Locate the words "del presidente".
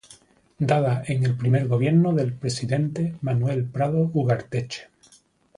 2.11-3.17